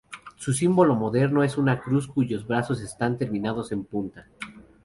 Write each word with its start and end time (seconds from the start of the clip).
Su 0.35 0.51
símbolo 0.53 0.95
moderno 0.95 1.43
es 1.43 1.59
una 1.59 1.79
cruz 1.79 2.07
cuyos 2.07 2.47
brazos 2.47 2.81
están 2.81 3.19
terminados 3.19 3.71
en 3.71 3.83
punta. 3.83 4.25